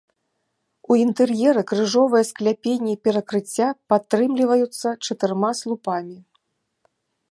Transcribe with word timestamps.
У 0.93 0.95
інтэр'еры 1.05 1.61
крыжовыя 1.73 2.23
скляпенні 2.31 2.93
перакрыцця 3.09 3.67
падтрымліваюцца 3.95 4.87
чатырма 5.05 5.51
слупамі. 5.63 6.17